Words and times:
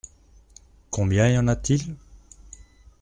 Combien 0.89 1.27
y 1.29 1.35
en 1.37 1.47
a-t-il? 1.47 1.93